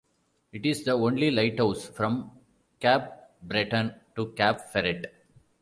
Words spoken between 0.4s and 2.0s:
It is the only lighthouse